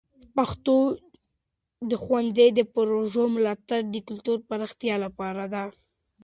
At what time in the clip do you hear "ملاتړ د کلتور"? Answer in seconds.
3.35-4.37